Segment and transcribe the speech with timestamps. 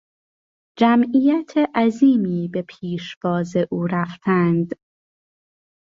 [0.79, 4.73] جمعیت عظیمی به پیشواز او رفتند.